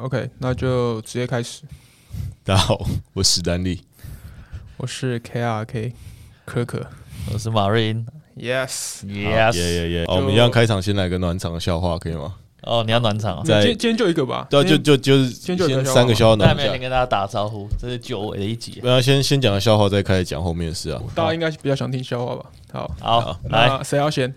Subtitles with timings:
[0.00, 1.62] OK，那就直接开始。
[2.44, 3.80] 大家好，我是史丹利。
[4.76, 5.92] 我是 KRK
[6.44, 6.86] 可可
[7.32, 8.06] 我是马瑞英
[8.36, 9.02] ，Yes。
[9.04, 10.06] ，Yes，耶耶耶！
[10.06, 12.36] 好我们一样开场，先来个暖场的笑话，可以吗？
[12.62, 16.56] 哦，你要暖场啊，在今天今天就一个吧，对啊，就就就是今天就三个笑话暖一下。
[16.56, 18.78] 没有先跟大家打招呼，这是久违的一集。
[18.80, 21.02] 不要先先讲个笑话，再开始讲后面的事啊。
[21.12, 22.46] 大家应该比较想听笑话吧？
[22.72, 24.32] 好，好，来，谁要先？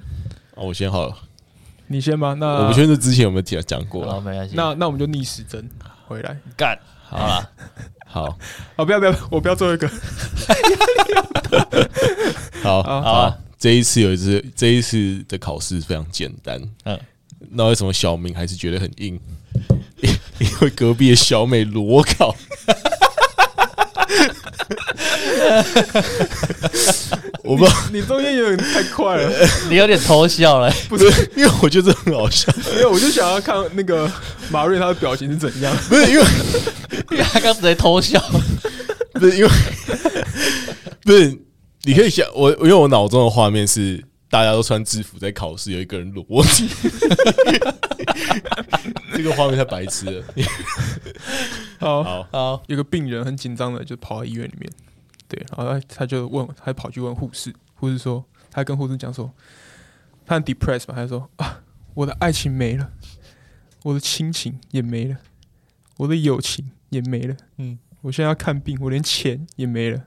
[0.56, 1.16] 哦，我先好了。
[1.92, 2.34] 你先吧。
[2.36, 4.20] 那我不确定之前有没有讲讲过好，啊。
[4.22, 4.56] 没关系。
[4.56, 5.70] 那那我们就逆时针
[6.08, 6.38] 回来。
[6.56, 7.50] 干好了，
[8.08, 8.38] 好
[8.76, 9.90] 好， 不要不要，我不要做一个。
[12.64, 16.62] 好好好啊，这一次有一次，这一次的考试非常简单。
[16.86, 17.00] 嗯，
[17.50, 19.20] 那为什么小明还是觉得很硬？
[20.02, 20.10] 因
[20.48, 22.36] 因为隔壁的小美裸考。
[27.44, 30.72] 我不知道，你中间有点太快了，你有点偷笑了。
[30.88, 31.06] 不是？
[31.36, 32.54] 因为我觉得这很好笑。
[32.74, 34.10] 因为我就想要看那个
[34.50, 35.76] 马瑞他的表情是怎样。
[35.90, 36.24] 不是因为
[37.32, 38.24] 他刚才偷笑，
[39.14, 39.50] 不是因为
[41.04, 41.38] 不是，
[41.84, 46.70] 你可以想我，因为我脑中的画面是大家都穿制服在考试，有一个人裸体，
[49.16, 50.24] 这个画面太白痴了。
[51.82, 54.72] 好，好，好，有个病人很紧张的就跑到医院里面，
[55.28, 59.34] 对，然后他他就问，他跑去问护士，护士说，他跟护士讲说，
[60.24, 61.64] 他很 depressed 嘛，他就说啊，
[61.96, 62.92] 我的爱情没了，
[63.82, 65.18] 我的亲情也没了，
[65.98, 70.04] 我的友情也没了，嗯，我现在要看病，我连钱也没了，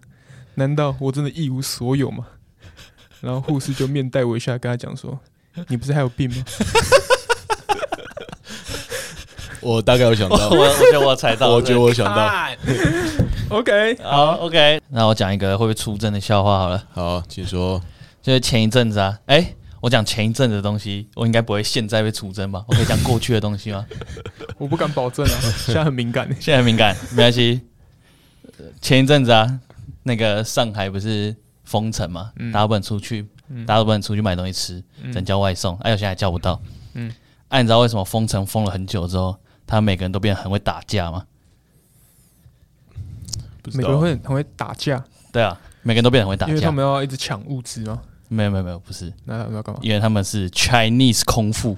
[0.54, 2.28] 难道我真的一无所有吗？
[3.20, 5.18] 然后护士就面带微笑跟他讲说，
[5.66, 6.44] 你不是还有病吗？
[9.64, 12.56] 我大概有想到，我我觉得我猜到，我觉得我想到，看
[13.48, 14.80] OK，好 OK。
[14.90, 17.80] 那我讲一个会不会出征的笑话好了，好，请说。
[18.22, 22.64] 就是前一阵子啊，哎，我讲前一阵子的东西，我应该不会现在被出征吧？
[22.68, 23.84] 我可以讲过去的东西吗？
[24.58, 26.28] 我不敢保证啊， 现在很敏感。
[26.40, 27.60] 现在很敏感，没关系。
[28.58, 29.60] 呃前一阵子啊，
[30.04, 31.34] 那个上海不是
[31.64, 35.76] 封城嘛，嗯大家不能出去，嗯大家都不能出去买东西吃，嗯只能叫外送。
[35.80, 36.60] 哎、有些还叫不到。
[36.94, 37.14] 嗯嗯，
[37.48, 41.24] 哎、你知道为什么封城封了很久之后，他们每个人都变得很会打架吗？
[43.62, 45.02] 不知每个人会很会打架，
[45.32, 46.50] 对啊，每个人都变得很会打架。
[46.50, 48.00] 因为他们要一直抢物资嘛。
[48.28, 49.80] 没有没有没有，不是，那他们要干嘛？
[49.82, 51.76] 因为他们是 Chinese 空腹。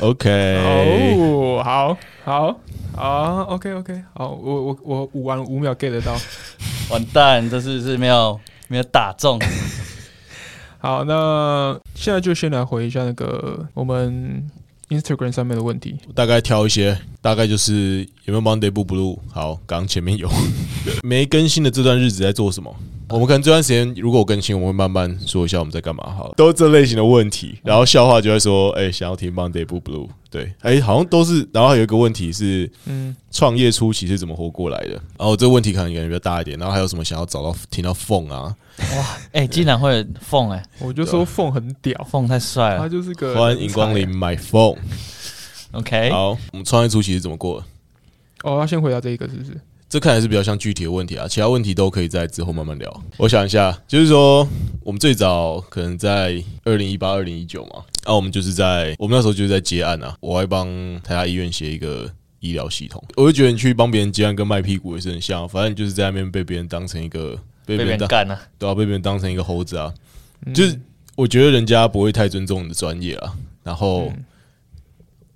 [0.00, 2.60] OK，哦，好好
[2.94, 6.16] 好，OK OK，好，我我我五完五秒 get 得到。
[6.90, 9.38] 完蛋，这是是没有没有打中。
[10.80, 14.48] 好，那现在就先来回一下那个我们
[14.90, 15.96] Instagram 上面的问题。
[16.14, 19.18] 大概挑一些，大概就是有没有 Monday 不 Blue？
[19.30, 20.30] 好，刚前面有
[21.02, 22.74] 没更新的这段日子在做什么？
[23.10, 26.14] 我们可能这段时间如果有更新，我们会慢慢说一下我们在干嘛。
[26.14, 30.08] 好了，都是这类型的问题，然后笑话就会说，哎、想要听 Monday 不 Blue？
[30.30, 31.48] 对，哎、好像都是。
[31.52, 34.90] 然后还有一个问题是，嗯，创业初期是怎么活过来的？
[35.18, 36.58] 然后这个问题可能感觉比较大一点。
[36.58, 38.54] 然后还有什么想要找到听到凤啊？
[38.78, 42.88] 哇哎、竟然会凤哎、我就说凤很屌，凤太帅他了。
[42.88, 44.76] 就是个欢迎光临 My Phone。
[45.72, 47.66] OK，好，我们创业初期是怎么过的？
[48.44, 49.58] 哦，要先回答这一个是不是？
[49.88, 53.02] 这看来是比较像具体的问题啊，其他问题都可以在之后慢慢聊。
[53.16, 54.46] 我想一下，就是说
[54.82, 60.68] 我们最早可能在二零一八、二零一九嘛，啊，我们就是在我们那时候就是在接案啊，我还帮
[61.02, 62.10] 台大医院写一个
[62.40, 68.38] 医疗系统，我就觉得你去帮别人接案跟卖屁股也是很像，反正你就是在那边被别人当成一个被别人干了。
[68.58, 69.90] 对啊，被别人当成一个猴子啊，
[70.44, 70.78] 嗯就是
[71.16, 73.32] 我觉得人家不会太尊重你的专业啊。
[73.62, 74.24] 然后嗯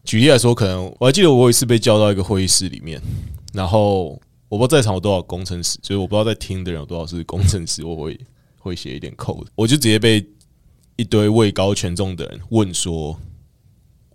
[0.05, 3.01] 举例来说，可能我还记得我有一次被叫到一个会议室里面，
[3.55, 4.21] 然后
[4.53, 8.21] 我不知道在场有多少工程师，就是我不知道在听的人有多少是工程师，我会
[8.59, 10.23] 会写一点 code，我就直接被
[10.97, 13.19] 一堆位高权重的人问说，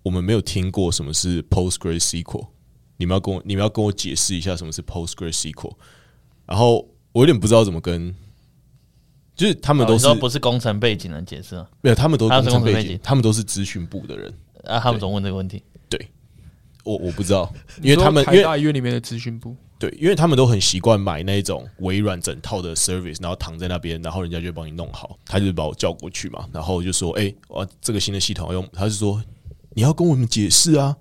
[0.03, 2.49] 我们没有听过什么是 PostgreSQL，
[2.97, 5.73] 你们要跟我你们要跟我解释一下什么是 PostgreSQL，
[6.45, 8.13] 然后我有点不知道怎么跟。
[9.35, 11.67] 就是他们都是不是工程背景的解释吗？
[11.81, 14.31] 没有，他们都是工程背景他们都是资讯部的人。
[14.65, 15.63] 啊，他们总问这个问题。
[15.89, 16.09] 对
[16.83, 17.51] 我我不知道，
[17.81, 25.17] 因为他们因台为大医院里面的资讯部，对，因为他们都很习惯买那种微软整套的 service，然后躺在那边，然后人家就帮你弄好。
[25.25, 29.21] 他就把我叫过去嘛，然后就说：“哎、哇，这个新的系统要用。”他就说
[29.75, 30.95] ：“你要跟我们解释啊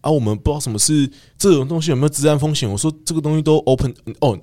[0.00, 4.38] 啊，我们不知道什么是这种东西有没有治安风险。”我说：“这个东西都 open 哦。”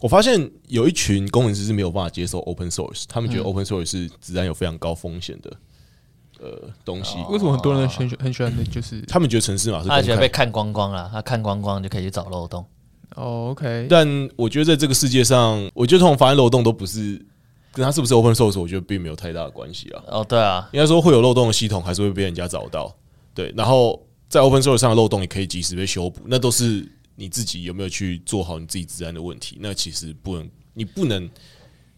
[0.00, 5.56] 我发现有一群工程师是没有办法接受 open source，他们觉得嗯 open source 是治安有非常高风险的
[6.40, 7.16] 呃东西。
[7.30, 12.66] 为什么很多人很喜很喜欢的就是他们觉得城市码是他觉得被看光光了，他看光光就可以去找漏洞。
[13.14, 17.24] 哦，OK，但我觉得在这个世界上，我觉得这种发现漏洞都不是
[17.72, 20.02] 跟它是不是 open source，我觉得并没有太大的关系啊。
[20.08, 22.94] 哦，对啊，应该说会有漏洞的系统，还是会被人家找到。
[23.34, 29.58] 对，然后在 open source 上的漏洞也可以及时被修补，那都是你自己有没有去做好你自己治安的问题。
[29.60, 31.28] 那其实不能，你不能，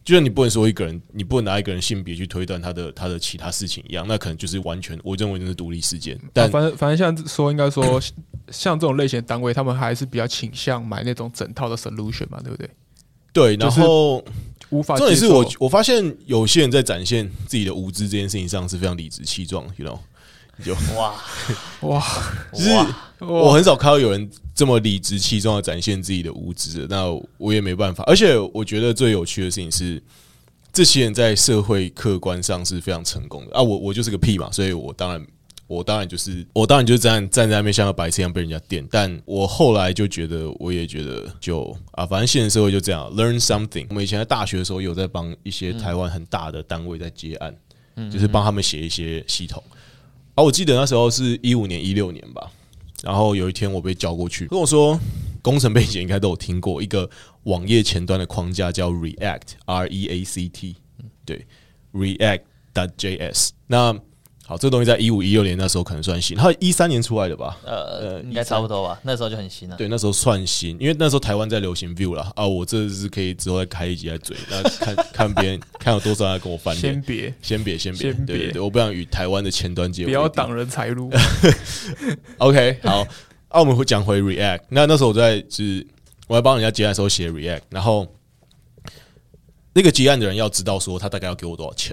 [0.07, 6.17] 就像你不能说一个人，你不能拿一个人性别去推断他的他的其他事情一样，那可能就是完全我认为那是独立事件。
[6.33, 8.01] 但啊反正反正像说，应该说
[8.53, 12.71] 像这种类型的单位，他们还是比较倾向买那种整套的 solution 嘛，对不对？
[13.33, 14.25] 对，然就是后
[14.71, 19.99] 无法重点是我我发现有些人在展现自己的无知这件事情上是非常理直气壮，you know。
[20.65, 21.15] 就哇
[21.83, 22.03] 哇，
[22.53, 22.71] 就是，
[23.21, 27.05] 我很少看到有人这么理直气壮的展现自己的无知的，那
[27.37, 28.03] 我也没办法。
[28.07, 30.03] 而且我觉得最有趣的事情是，
[30.73, 33.63] 这些人在社会客观上是非常成功的啊。
[33.63, 35.27] 我我就是个屁嘛，所以我当然
[35.67, 38.87] 我当然就是我当然就是站站在那边像个白痴一样被人家电。
[38.91, 43.85] 但我后来就觉得，我也觉得就啊，反正现实社会就这样，learn something。
[43.91, 47.55] 我们以前在大学的时候有在帮一些台湾很大的单位在接案，
[48.11, 49.63] 就是帮他们写一些系统。
[50.37, 52.53] 啊，我记得那时候是一五年、一六年吧。
[53.03, 54.99] 然后有一天我被叫过去，跟我说，
[55.43, 57.09] 工程背景应该都有听过一个
[57.45, 60.77] 网页前端的框架叫 React，R E A C T，
[61.25, 61.47] 对
[61.93, 63.51] ，React.js。
[63.67, 63.99] 那
[64.49, 67.59] 好，这个东西在一五一六年那时候可能算新，它一三年出来的吧？
[67.65, 69.75] 呃，应该差不多吧，那时候就很新了。
[69.77, 72.47] 对，那时候算新，因为那时候台湾在流行 View 了啊。
[72.47, 76.95] 我这是可以之后再开一集来嘴，那看看别人看有多少人跟我翻脸。
[76.95, 81.11] 先别先别，先别，对对对，我不想与台湾的前端接不要挡人财路。
[82.39, 83.01] OK，好，
[83.49, 84.61] 啊，我们会讲回 React。
[84.69, 85.85] 那那时候我在就是
[86.29, 88.07] 我在帮人家接案的时候写 React，然后
[89.73, 91.93] 那个接案的人要知道说他大概要给我多少钱，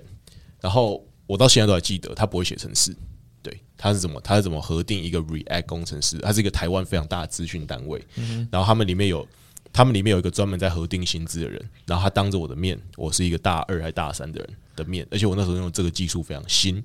[0.61, 2.95] 然后我到现在都还记得他不会写程式，
[3.41, 6.17] 对，他是怎么他是怎么核定一个 React 工程师？
[6.19, 8.03] 他是一个台湾非常大的资讯单位，
[8.51, 9.27] 然后他们里面有
[9.71, 16.83] 他们里面有一个专门在核定薪资的人，然后他当着我的面，我是一个大二还大三的人的面，而且我那时候用这个技术非常新，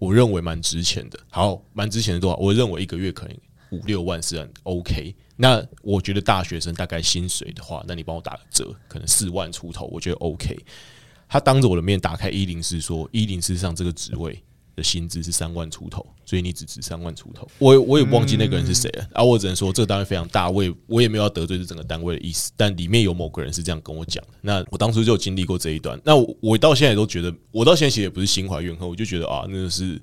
[0.00, 1.18] 我认为蛮值钱的。
[1.30, 2.36] 好，蛮值钱的多少？
[2.38, 3.36] 我认为一个月可能
[3.70, 5.14] 五六万是很 OK。
[5.36, 10.58] 那我觉得大学生大概薪水的话，那你帮我打个折，可能四万出头，我觉得 OK。
[11.28, 14.42] 他当着我的面打开一零四，说一零四上这个职位
[14.74, 17.46] 的薪资是三万出头，所以你只值三万出头。
[17.58, 24.30] 我我也忘记那个人是谁了，啊，我只能说这个单位非常大，我也我也没有要得罪这整个单位的意思，但里面有某个人是这样跟我讲的。
[24.40, 30.00] 那我当初就经历过这一段，那我我到现在都觉得，我到现在其实也不是心怀怨恨，我就觉得啊，那个是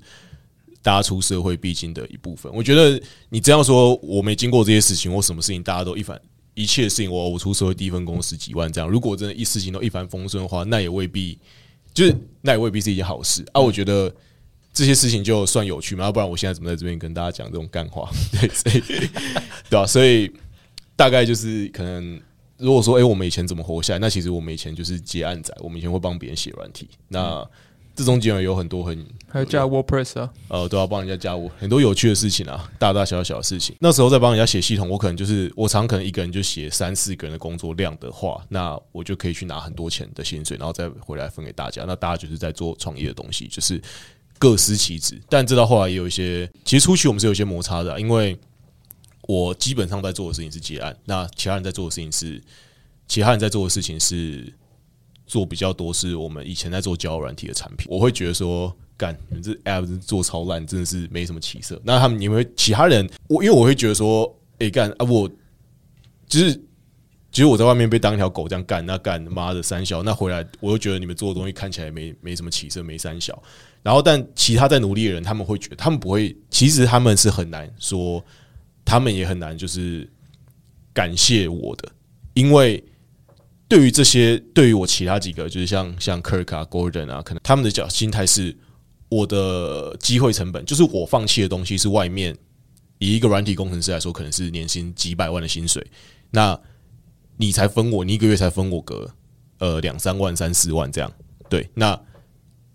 [0.82, 2.52] 大家出社会必经的一部分。
[2.54, 6.20] 我觉得你这样说，我没经过这些事情，我什么事情大家都一帆
[6.56, 11.38] 一切事情，我我出社会第一份工十几万这样，如果真的一事情都一帆风顺的话，那也未必
[11.94, 13.60] 就是那也未必是一件好事啊。
[13.60, 14.12] 我觉得
[14.72, 18.10] 这些事情就算有趣嘛，要不然我现在怎么在这边跟大家讲这种干话？
[18.32, 20.32] 对，所以对吧、所以
[20.96, 22.20] 大概就是可能。
[22.58, 23.98] 如果说，哎、我们以前怎么活下来？
[23.98, 26.88] 那其实我们以前就是接案仔，我们以前会帮别人写软体。
[27.06, 27.46] 那
[27.96, 33.74] 这中间有很多很还有加 WordPress 啊，呃，都要帮人家加我很多有趣的事情啊，大大小小的事情。
[33.80, 41.84] 那时候在帮人家写系统，我可能就是我常可能一个人就写三四个人的工作量的话，那我就可以去拿很多钱的薪水，然后再回来分给大家。
[41.86, 43.80] 那大家就是在做创业的东西，就是
[44.38, 45.20] 各司其职。
[45.28, 48.38] 但这到后来也有一些，其实初期我们是有一些摩擦的啊、因为
[49.22, 52.42] 我基本上在做的事情是结案，那其他人在做的事情是，
[53.08, 54.52] 其他人在做的事情是
[55.26, 61.80] 做比较多是我们以前在做交友软体的产品，我会觉得说，干你们这 app 做超烂，真的是没什么起色。
[61.84, 65.28] 那他们你们其他人，我因为我会觉得说，诶、干啊我
[66.26, 66.62] 就是。
[67.32, 73.42] 其实我在外面被当一条狗这样干，那干妈的三小，那回来我又觉得你们做的东西看起来没没什么起色，没三小。
[73.82, 78.24] 然后，但其他在努力的人，他们会觉得他们不会，其实他们是很难说，
[78.86, 80.10] 他们也很难就是
[80.94, 81.86] 感谢我的，
[82.32, 82.82] 因为
[83.68, 88.56] 对于这些，对于我其他几个，就是像像 Kirk 啊、Gordon 啊，可能他们的角心态是，
[89.08, 92.36] 我的机会成本，就是我放弃的东西是外面
[92.98, 95.86] 以一个软体工程师来说，可能是年薪几百万的薪水，
[96.30, 96.58] 那
[97.36, 99.10] 你才分我，你一个月才分我个
[99.58, 101.12] 呃两三万、三四万这样，
[101.48, 101.98] 对，那。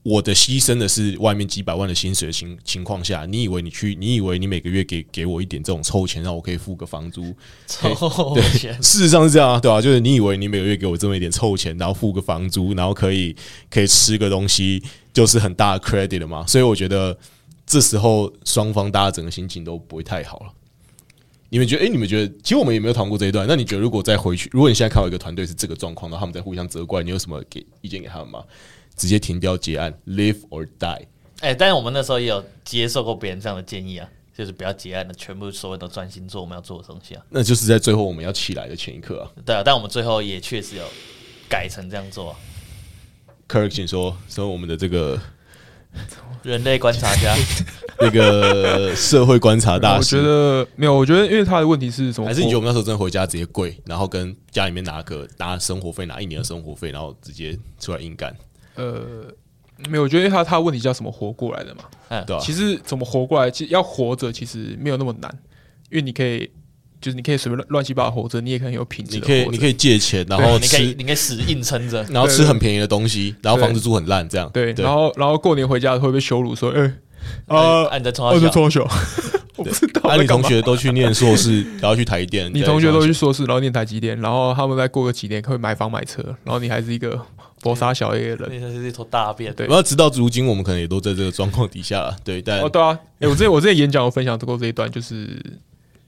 [0.04, 7.36] 我的牺牲的是外面几百万的薪水的情情况下，你以为你去，你以为你每个月给给我一点这种臭钱，让我可以付个房租，
[7.68, 13.36] 臭钱，事实上是这样啊，对吧、就是你以为你每个月给我这么一点臭钱，然后付个房租，然后可以
[13.70, 14.82] 可以吃个东西，
[15.14, 16.46] 就是很大的 credit 了嘛。
[16.48, 17.16] 所以我觉得
[17.68, 20.54] 这时候双方大家整个心情都不会太好了。
[21.50, 21.86] 你们觉得？
[21.86, 22.34] 哎、你们觉得？
[22.42, 23.46] 其实我们也没有谈过这一段。
[23.46, 28.42] 那你觉得，如果再回去，如果你现在看到一个团队是这个状况，然后他们在互相责怪，你有什么给意见给他们吗？
[29.02, 31.08] 直接停掉结案，live or die。
[31.40, 37.26] 哎、但是我们那时候也有接受过别人这样的建议啊，就是不要结案的，全部所有都专心做我们要做的东西啊。
[37.32, 39.26] 那就是在最后我们要起来的前一刻啊。
[39.44, 40.84] 对啊，但我们最后也确实有
[41.50, 42.38] 改成这样做啊、
[43.50, 45.20] Kirk，请说说我们的这个
[46.44, 47.36] 人类观察家，
[48.00, 50.22] 那个社会观察大师我。
[50.22, 52.28] 觉得没有，我觉得因为他的问题是什么？
[52.28, 58.36] 还是你觉得我们那时候真的回家直接跪，然后跟家里面拿个拿生活费，拿一年的生活费，然后直接出来硬干，
[58.76, 59.26] 呃，
[59.90, 61.84] 没有，我觉得他他问题叫什么活过来的嘛。
[62.10, 65.34] 嗯对吧、其实怎么活过来，其实要活着其实没有那么难，
[65.90, 66.52] 因为你可以
[67.00, 69.16] 就是你可以随便乱乱七八糟活着，你也可以很有品质。
[69.16, 74.50] 你可以你可以借钱，然后你可以吃，你可以死硬撑着，然后吃很便宜的东西，然后房子住很烂，这样。
[74.52, 74.84] 对，对。
[74.84, 76.82] 然后然后过年回家会被羞辱说，哎、
[77.48, 78.82] 啊，呃，按在冲二他小，十多小，
[79.56, 80.44] 我不知道啊，在干嘛。
[80.44, 87.20] 你同学都去念硕士， 然后去台电，你同学都去去硕士，然后念台积电，然后他们再过个几年会买房买车，然后你还是一个
[87.62, 88.62] 搏杀小 A 的人。
[88.62, 95.40] 那是一坨大便，对然后直到如今，我们可能也都在这个状况底下了，对，但哦，对啊，哎、我之前我之前演讲有分享过这一段，就是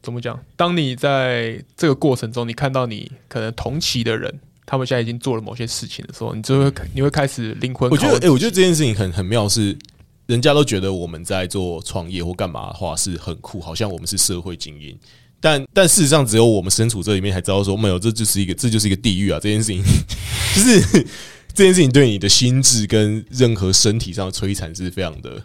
[0.01, 0.39] 怎么讲？
[0.55, 7.89] 当你在这个过程中，你看到你可能同期的人，他们现在已经做了某些事情的时候，你就会你会开始灵魂。
[7.89, 9.77] 我觉得，哎、我觉得这件事情很很妙是。
[10.25, 14.97] 人家都觉得我们在做创业或干嘛的话是很酷，好像我们是社会精英，
[15.41, 19.37] 但但事实上只有我们身处这里面才知道说，没有，这就是一个这就是一个地狱啊！
[19.43, 19.83] 这件事情
[20.55, 21.05] 就是
[21.53, 25.41] 这件事情对你的心智跟任何身体上的摧残是非常的，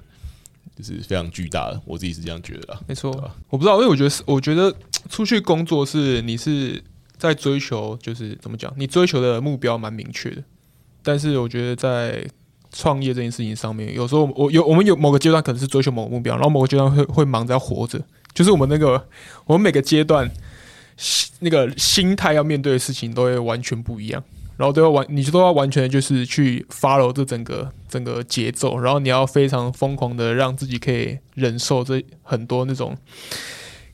[0.77, 1.81] 就是非常巨大的。
[1.85, 2.81] 我自己是这样觉得啊。
[2.87, 3.11] 没错
[3.51, 4.75] 我不知道，因为我觉得是，我觉得
[5.11, 6.83] 出去工作是你是
[7.19, 10.43] 在追求，就是怎么讲，你追求的目标蛮明确的，
[11.03, 12.27] 但是我觉得在
[12.73, 19.07] 创业这件事情上面，有时候我有我们有某个阶段可能是追求某个目标，然后某个阶段会会忙着要活着，就是我们那个
[19.45, 20.31] 我们每个阶段
[20.97, 24.25] 心那个心态要面对的事情都会完全不一样。
[24.59, 32.97] 然后都要完，你就都要完全就是去 follow 这整个整个节奏，然后你要非常疯狂的让自己可以忍受这很多那种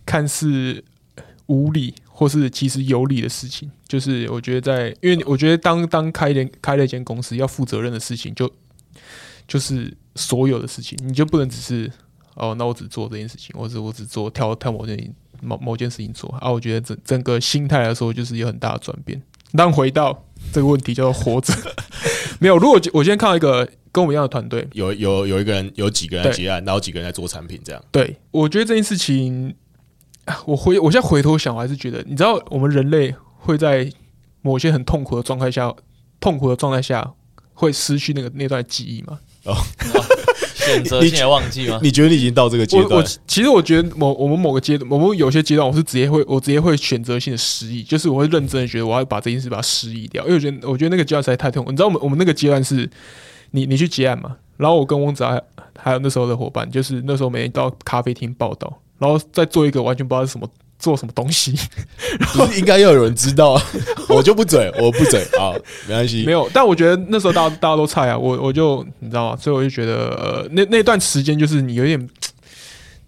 [0.07, 0.83] 看似
[1.47, 3.71] 无理或是其实有理的事情。
[3.87, 8.51] 就是我觉得在，因为我觉得当当开一间开了一间公司，要负责任的事情就
[9.47, 11.93] 就是所有的事情，你就不能只是
[12.37, 16.51] 哦，那我只做这件事情，或者我只做挑挑某件某某件事情做啊。
[16.51, 19.23] 我觉得整整个心态来说，就是有很大的转变。
[19.53, 21.53] 当回到这个问题，叫做活着。
[22.41, 29.55] 没有，如果我今天看到一个跟我们一样的团队，有有有一个人，有几个人结案，然后几个人在做产品，这样对我觉得这件事情，
[30.25, 33.91] 啊我回我现在回头想，我还是觉得，你知道，我们人类会在
[34.43, 35.75] 某些很痛苦的状态下，
[36.21, 37.15] 痛苦的状态下
[37.55, 39.21] 会失去那个那段记忆吗？
[40.55, 41.79] 选择性的忘记吗？
[41.85, 43.07] 你觉得你已经到这个阶我我段？
[43.27, 51.71] 其实我觉得某我们某个阶段，我们有些阶段，我是直接会我直接会选择性的失忆，就是我会认真的觉得我要把这件事把它失忆掉，因为我觉得我觉得那个阶段实在太痛苦。
[51.71, 52.89] 你知道我们我们那个阶段是，
[53.51, 55.43] 你你去结案嘛，然后我跟翁子还
[55.77, 60.49] 还有那时候的伙伴，就是那时候每天到咖啡厅报道，然后再做一个完全不知道是什么
[60.85, 61.59] 做什么东西，
[62.21, 63.63] 然后应该要有人知道啊？
[64.11, 65.57] 我就不嘴，我不嘴啊，
[65.89, 66.33] 没关系没。
[66.33, 66.49] 有。
[66.53, 69.37] 但我觉得那时候大家大家都菜啊，我我就你知道吗？
[69.41, 72.09] 所以我就觉得呃，那那段时间就是你有点。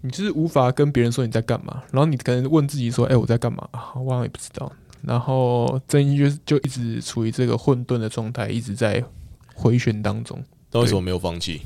[0.01, 4.71] 你就是无法跟别人说你在干嘛，然后你可能问自己说：“哎、我在干嘛？”啊我好像也不知道。
[5.01, 9.03] 然后正义就是就一直处于这个混沌的状态，一直在
[9.55, 10.39] 回旋当中。
[10.71, 11.61] 那为什么没有放弃？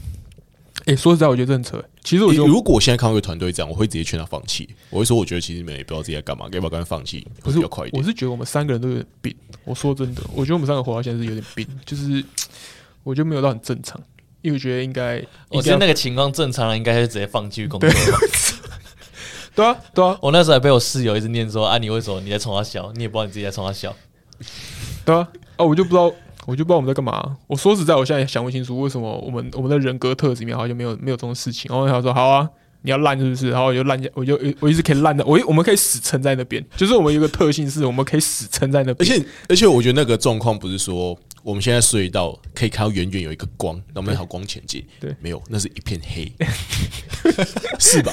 [0.86, 1.84] 哎、说实在，我觉得这很扯。
[2.04, 4.68] 其实我觉得如果我现在看到一个团队这样，我会直接劝他放弃。
[4.90, 7.28] 我会说，我觉得其实你们也不知道自己在干嘛，要不要赶快放弃？
[7.44, 8.02] 不是比较快一点。
[8.02, 9.36] 我是觉得我们三个人都有点病。
[9.64, 12.24] 我说真的，我觉得我们三个活到现在是有点病，就是
[13.04, 14.02] 我觉得没有到很正常，
[14.42, 17.90] 因为我觉得应该，我觉得那个情况正常人应该是直接放弃工作。
[19.54, 22.92] 对啊，对啊，我那时候还被我室友一直念说：“啊，你为什么你在冲他笑？
[22.96, 23.94] 你也不知道你自己在冲他笑。
[25.04, 26.12] 对啊，啊，我就不知道，
[26.46, 27.38] 我就不知道我们在干嘛。
[27.48, 31.70] 我说实在，我现在也想不清楚为什么我们我们的人格特质里面好像没有没有这种事情。
[31.70, 32.50] 然后他说：“好啊，
[32.82, 36.66] 你要烂是不是？”然后我就烂，我就我一直可以烂的，我我们可以死撑在那边。
[36.76, 39.06] 就是我们有一个特性是，我们可以死撑在那边而。
[39.06, 44.84] 且而且，我觉得那个状况不是说我们现在隧道可以看到远远有一个光，那我们朝光前进。
[45.00, 46.32] 对没有，那是一片黑，
[47.80, 48.12] 是吧？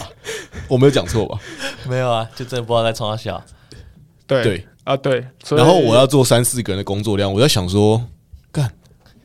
[0.68, 1.38] 我没有讲错吧？”
[1.88, 3.42] 没有啊，就真的不知道在冲他笑。
[4.26, 4.66] 对对。
[4.84, 5.22] 啊，对。
[5.50, 8.02] 然后我要做三四个人的工作量，我在想说，
[8.50, 8.70] 干，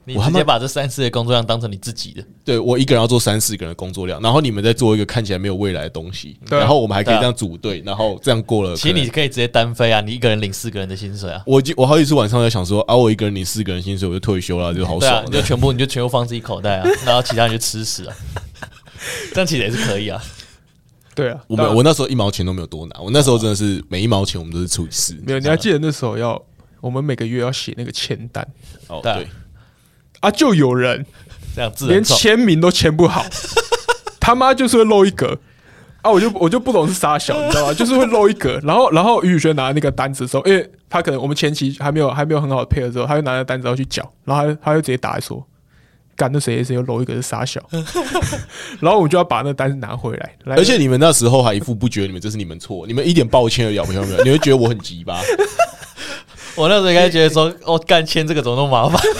[0.05, 8.75] 你我他妈直接把这三次的工作量当成你自己的，对我一个人要做三四个人的工作量，然后你们在做一个看起来没有未来的东西，对啊然后我们还可以这样组队，然后这样过了。
[8.75, 11.41] 其实你可以直接单飞啊，你一个人领四个人的薪水啊。
[11.45, 18.15] 我已经我好几次晚上在想说，啊，我一个人领四个人薪水，我就退休了，就好对啊爽，你就全部你就全部放自己口袋啊，然后其他人就吃屎啊。
[19.33, 20.21] 这样其实也是可以啊。
[21.15, 25.13] 对啊，我当然们我那时候一毛钱都没有多拿，我那时候真的是每一毛钱我们都是除以四。
[25.25, 26.41] 没有，你还记得那时候要
[26.83, 28.45] 我们每个月要写那个签单
[28.87, 29.25] 哦，对
[30.19, 31.05] 啊就有人
[31.55, 32.03] 这样自连。
[32.03, 33.25] 签名都签不好，
[34.19, 35.39] 他妈就是会漏一格
[36.01, 36.11] 啊！
[36.11, 37.73] 我就我就不懂是傻小，你知道吗？
[37.79, 45.41] 就是会漏一格，然后然后于宇轩拿那个单子的时候，因为他可能我们前期还没有还没有很好的配合之后，他就拿着单子要去缴，然后他他就直接打来说
[46.17, 47.65] ：“干那谁谁谁又漏一个是傻小，
[48.81, 54.23] 然后我就要把那单子拿回来，来而且你们那时候还一副不觉得你们这是你们错，你们一点抱歉都要不要没有？
[54.25, 55.21] 你会觉得我很急吧？
[56.55, 59.01] 我那时候应该觉得说，哦，干签这个怎么那么麻烦？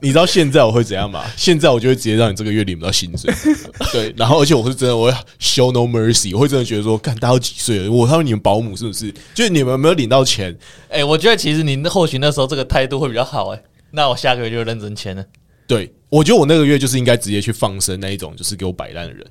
[0.00, 1.24] 你知道现在我会怎样吗？
[1.36, 3.32] 现在我就会直接让你这个月领不到薪水，
[3.92, 9.12] 对，然后而且我是真的我会 show no mercy，我会真的觉得说，干大家几岁了，我他们你们保姆是不是？
[9.34, 10.56] 就是你们有没有领到钱？
[10.90, 15.24] 哎、我觉得其实你或许那时候这个态度会比较好、哎，那我下个月就认真签了。
[15.66, 19.26] 对我觉得我那个月就是应该直接去放生那一种，就是给我摆烂的人。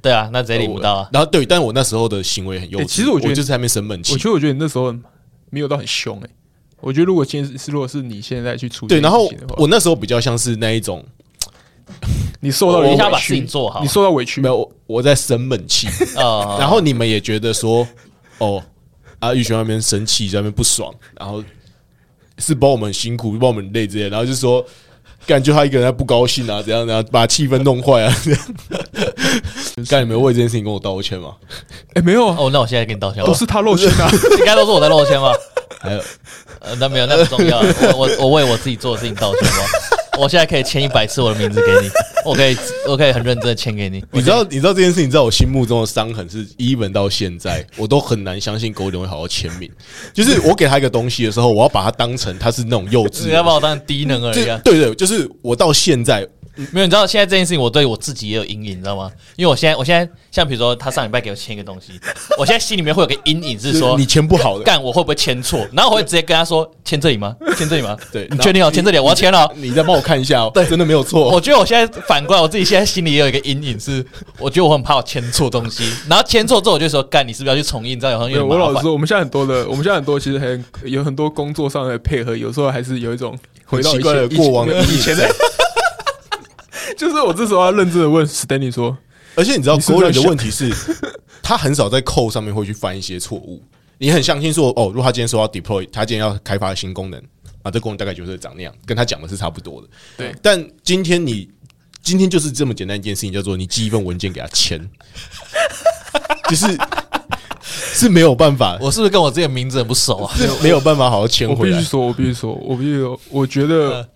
[0.00, 1.08] 对啊，那直接领不到啊。
[1.12, 2.82] 然后对，但我那时候的行为很幼稚。
[2.82, 4.18] 欸其实我觉得就是还没生闷气我。
[4.18, 4.94] 觉得我觉得你那时候
[5.50, 6.28] 没有到很凶哎、
[6.80, 11.04] 我觉得如果今天是如果是你现在去处理对，然后我那时候比较像是那一种，
[12.40, 17.86] 你受到委屈把事情做好你受到委屈没有我我在生闷气，啊， 然后你们也觉得说，
[18.38, 18.62] 哦
[19.18, 21.44] 啊，玉璇那边生气，在那边不爽，然后
[22.38, 24.64] 是帮我们辛苦，帮我们累这些，然后就说。
[25.26, 28.40] 感觉他一个人在不高兴啊，怎样怎样，把气氛弄坏啊，这样。
[29.86, 31.34] 干，你们为这件事情跟我道过歉吗？
[31.94, 35.32] 哎、没有啊，哦，那我现在跟你道歉吧，都是他露馅啊， 应该都是我在漏签吧？
[35.80, 36.00] 还有，
[36.60, 37.60] 呃，那没有，那不重要。
[37.60, 39.58] 我我我为我自己做的事情道歉吧。
[40.18, 41.88] 我现在可以签一百次我的名字给你，
[42.26, 42.54] 我可以
[42.86, 44.04] 我可以很认真的签给你。
[44.10, 49.70] 你知道，你知道这件事情在我心目中的伤痕是，even 到现在，我都很难相信狗脸会好好签名。
[50.12, 54.60] 就是我给他一个东西的时候，我要把它当成他是那种幼稚你要把我当低能儿就一样。
[54.62, 56.26] 对对，就是我到现在，
[56.72, 59.10] 没有，你知道现在这件事情，我对我自己也有阴影，你知道吗？
[59.36, 61.92] 因为我现在，我现在像比如说，他上礼拜给我签一个东西，
[62.38, 65.66] 我现在心里面会有个阴影，是说你签不好的，干我会不会签错？
[65.72, 67.34] 然后我会直接跟他说签这里吗？
[67.56, 67.96] 签这里吗？
[68.12, 68.70] 对你确定哦？
[68.70, 69.52] 签这里，我要签了哦。
[69.56, 71.30] 你再帮我看一下哦，对真的没有错。
[71.30, 74.04] 我觉得我现在反过来，我自己现在心里也有一个阴影，是
[74.38, 77.98] 我觉得我很怕我签错东西，然后签错之后我就说干，你是不是要去重印？
[77.98, 78.58] 这样好像没有点麻烦。
[78.58, 85.28] 有我老实说，我们现在很多的，我们现在很多其实很有很多工作上的配合，有时候还是有一种回到以很奇怪的过往的以前以前的。
[86.96, 88.96] 就是我这时候要认真的问 Stanley 说，
[89.34, 90.70] 而且你知道，你是不是在狗人的问题是，
[91.42, 93.62] 他很少在扣上面会去犯一些错误。
[93.98, 97.22] 你很相信说，哦，如果他今天说要 deploy，他今天要开发新功能
[97.62, 99.88] 啊，这功能大概就是长那样，跟他讲的是差不多的。
[100.16, 101.48] 对但今天你
[102.02, 104.80] 今天就是这么简单一件事情，叫做你寄一份文件给他签，
[106.48, 106.66] 就是
[107.62, 110.34] 是没有办法，我是不是跟我自己的名字很不熟啊？
[110.34, 111.76] 是没有办法好好签回来。
[111.76, 114.08] 我必须说，我必须说，我必须说，我觉得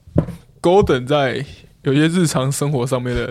[0.63, 1.45] Golden 在
[1.85, 3.31] 有些日常生活上面的，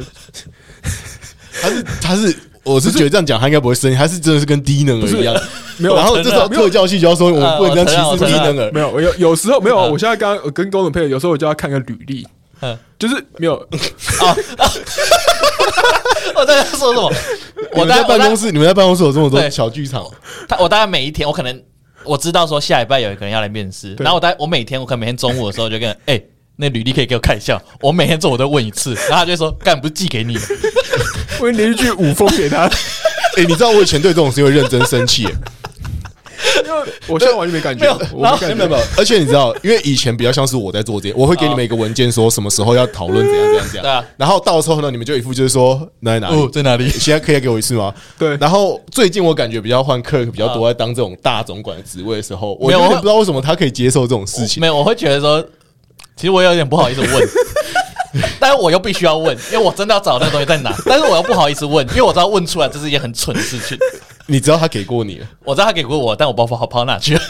[1.62, 5.36] 他是他是，我是觉得这样讲他应该不会生气，他是真的是跟低能儿一样。
[5.78, 8.72] 没有然后这时候特教系就要说，我们不能这样歧视低能儿。
[8.72, 9.92] 没有，我有有时候没有，嗯。
[9.92, 12.28] 我现在刚刚跟 Golden 配，有时候我就要看个履历。
[12.62, 13.56] 嗯，就是没有。
[13.56, 13.66] 啊，
[16.36, 17.12] 我在说什么？
[17.76, 20.06] 我在办公室，你们在办公室有这么多小剧场，
[20.48, 21.62] 他我大概每一天，我可能
[22.06, 26.22] 我知道说下礼拜有一个人要来面试，然后我大概我每天我可能每天中午的时候就跟哎、
[26.56, 30.42] 那履历可以给我看一下，我每天做我都问一次，然后他就说干不是寄给你了，
[31.40, 32.66] 我连一句五封给他，
[33.38, 38.56] 哎，你知道我以前对这种事会认真生气，因为我现在完全没感觉，我没感觉。
[38.56, 46.48] 没有没有，而且你知道，因为以前比较像是我在做这些，我会给你们一个文件，说什么时候要讨论怎样怎样怎样对啊，然后到时候呢，你们就一副就是说那在哪里？
[46.50, 46.88] 在哪里？
[46.90, 47.92] 现在可以给我一次吗？
[48.20, 54.62] 对然后最近我感觉比较换客比较多，在当这种大总管的职位的时候，我有没有我点不知道为什么他可以接受这种事情。
[54.62, 55.44] 没有，我会觉得说，
[56.16, 57.30] 其实我有点不好意思问。
[58.40, 63.76] 但是我又必须要问，因为我真的要找那个东西在哪，但是我又不好意思问，因为我知道问出来这是一件很蠢的事情。
[64.28, 67.22] 你知道他给过你了，我知道他给过我，但我不知道跑跑哪去了。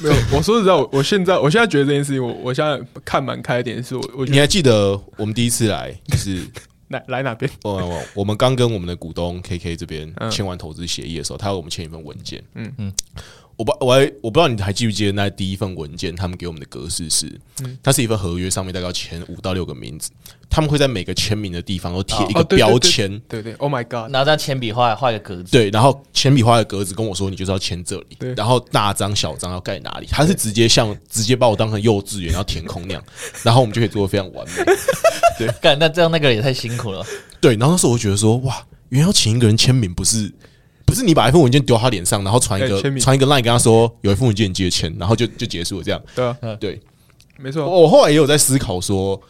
[0.00, 6.46] 没有，我说实在，我我现在我现在觉得这件事情，我我现在看蛮开一点，是我我你还记得我们第一次来，就是
[6.88, 7.50] 来来哪边？
[7.64, 12.40] 我我我们刚跟我们的股东 KK 这边嗯签完投资协议的时候，他要我们签一份文件。
[12.54, 12.92] 嗯嗯嗯，
[13.60, 17.26] 我不我还我不知道你还记不记得那第一份文件，他们给我们的格式是，
[17.62, 20.10] 嗯它是一份合约，上面大概要签五到六个名字，
[20.48, 23.20] 他们会在每个签名的地方都贴一个哦对对对标签。
[23.28, 33.04] 对对，Oh my God，然后这样铅笔画画一个格子，对，然后铅笔画的格子跟我说，你就是要签这里对，然后大张小张要盖哪里，他是直接像直接把我当成幼稚园要填空那样，
[33.42, 34.64] 然后我们就可以做的非常完美。
[35.38, 37.04] 对干那这样那个人也太辛苦了。
[37.42, 40.32] 对，然后那时候我就觉得说，哇，原来要请一个人签名，不是
[40.90, 43.00] 不是你把一份文件丢他脸上，然后传一个哎签名。
[43.02, 46.02] 传一个 line 跟他说有一份文件你记得签，然后就就结束了这样。
[46.14, 46.80] 对啊，对，
[47.38, 49.20] 没错，我后来也有在思考说，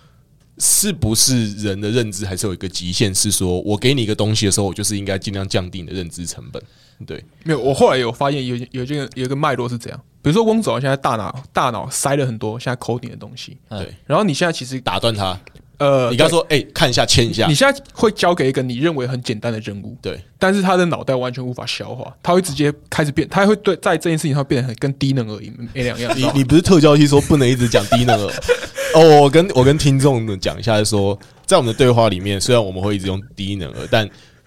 [0.59, 6.63] 是不是人的认知还是有一个极限，是说我给你一个东西的时候，我就是应该尽量降低你的认知成本。
[7.07, 15.39] 对，没有，我后来有发现有有这个有一个脉络是这样，比如说翁总现在大脑大脑塞了很多现在 coding 的东西，嗯对，然后你现在其实打断他，
[15.81, 17.47] 呃，你刚说，哎、看一下，签一下。
[17.47, 26.13] 你，现在会交给一个你认为很简单的任务，对，但是他的脑袋完全无法消化，他会直接开始变，他会对在这件事情上变得很跟低能而已没两样。
[26.15, 28.33] 你你不是特教系说不能一直讲低能儿，
[28.95, 34.07] 哦，我跟我跟听众们讲一下，说在我们的对话里面，虽然我们会一直用低能儿，但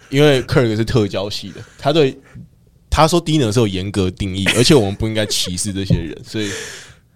[0.09, 2.15] 因为 Kirk 是特教系的，他对
[2.91, 6.51] 他说低能是有严格定义，而且我们不应该歧视这些人，所以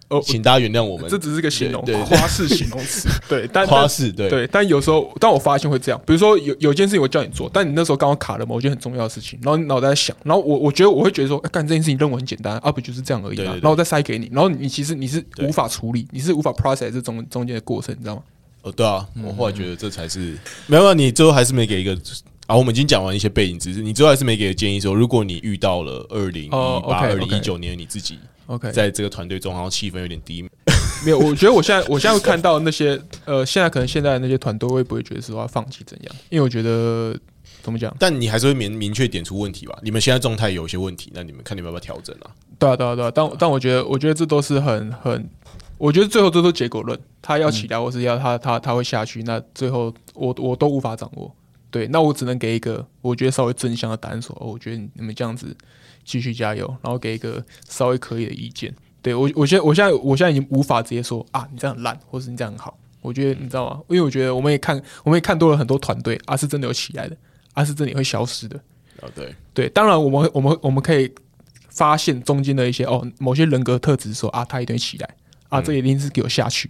[0.09, 1.09] 哦请大家原谅我们。
[1.09, 18.21] 这只是个形容花式形容词，对，但 花式对对，但有时候但我发现会这样，比如说有有件事情我叫你做，但你那时候刚好卡了某件很重要的事情，然后你脑袋在想，然后我我觉得我会觉得说，哎干这件事情任务很简单，啊不就是这样而已然后我再塞给你，然后你其实你是无法处理，你是无法 process 这中中间的过程，你知道吗？
[18.63, 21.95] 哦，对啊，我后来觉得这才是没有，没有你最后还是没给一个
[22.47, 22.55] 啊。
[22.57, 30.41] 我们已经讲完一些背景知识，你最后还是没给建议说，如果你遇到了二零一哦八、二零一九年你自己 OK，在这个团队中，然后气氛有点低，
[31.05, 36.15] 没有，我觉得我现在我现在会看到那些呃，现在可能现在的那些团队会不会觉得说要放弃怎样？
[36.29, 37.13] 因为我觉得
[37.62, 37.93] 怎么讲？
[37.99, 39.77] 但你还是会明明确点出问题吧？
[39.81, 42.31] 你们现在状态有一些问题，那你们看你们要不要调整啊？
[42.57, 43.12] 对啊，对啊，对啊。
[43.13, 45.29] 但但我觉得，我觉得这都是很很，
[45.77, 46.97] 我觉得最后这都结果论。
[47.21, 51.29] 他要起来，或是要他他他会下去，那最后我我都无法掌握。
[51.69, 55.56] 对，那我只能给一个我觉得稍微正向的答案说，哦，我觉得你们这样子
[56.06, 58.73] 继续加油，然后给一个稍微可以的意见。
[59.01, 62.77] 对我，我现在我现在我现在已经无法直接说啊，你这样很烂，或是你这样很好。
[63.01, 63.80] 我觉得你知道吗？
[63.89, 67.15] 因为我觉得我们也看，我们也看多了很多团队，啊是真的有起来的，
[67.53, 68.60] 啊是真的会消失的。
[69.01, 71.10] 哦，对，对，当然我们我们我们可以
[71.69, 75.15] 发现中间的一些哦，某些人格特质说啊，他一定会起来
[75.49, 76.69] 啊，这一定是给我下去。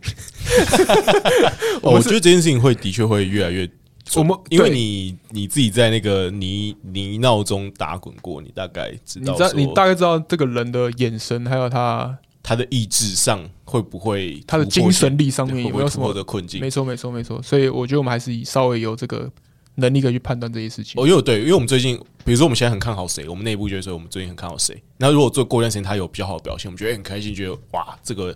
[1.81, 3.77] 哦我觉得这件事情会的确会越来越准。
[4.15, 16.13] 我们因为你你自己在那个泥泥淖中打滚过，你大概知你知道，你大概知道这个人的眼神，还有他他的意志上会不会他的精神力上面有没有什么？
[16.13, 16.61] 的困境？
[16.61, 17.41] 没错，没错，没错。
[17.41, 19.29] 所以我觉得我们还是以稍微有这个
[19.75, 21.01] 能力可以去判断这些事情。
[21.01, 24.81] 哦，因为对，因为我们最近，比如说我们现在很看好谁，我们内部觉得说我们最近很看好谁。
[24.97, 28.35] 那如果做过一段时间他有比较好的表现，我们觉得很开心，觉得哇，这个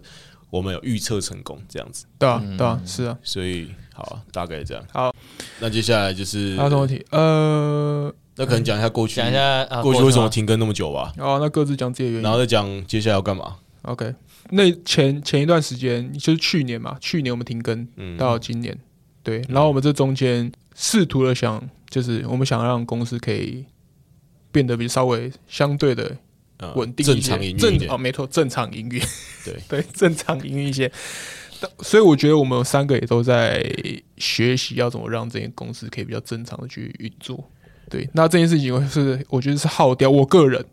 [0.50, 2.06] 我们有预测成功这样子。
[2.20, 3.18] 对啊，对啊，是啊。
[3.24, 4.84] 所以好啊，大概这样。
[4.92, 5.14] 好，
[5.60, 7.06] 那接下来就是还有什么问题？
[7.12, 12.24] 呃，那可能讲一下过去，讲一下啊过去为什么停更那么久吧，哦，那各自讲自己的原因。
[12.24, 12.32] 然。
[12.32, 13.58] 后再讲接下来要干嘛。
[13.84, 14.14] OK，
[14.52, 18.78] 那前前一段时间就是去年嘛，去年我们停更嗯，到今年，
[19.24, 23.66] 对，然后我们这中间试图的想，就是我们想让公司可以
[24.52, 26.16] 变得比稍微相对的
[26.58, 27.80] 呃稳定一些，正常营运一点。
[27.80, 29.02] 正哦，没错，正常营运，
[29.44, 29.60] 对。
[29.68, 30.92] 对，正常营运一些。
[31.62, 33.64] 但所以我觉得我们三个也都在
[34.18, 37.48] 学习要怎么让这间公司可以比较正常的去运作。
[37.88, 40.66] 对，那这件事情会是我觉得是耗掉我个人，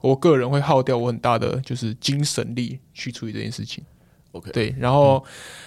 [0.00, 3.84] 我个人会耗掉我很大的就是精神力去处理这件事情。
[4.32, 5.22] OK，对，然后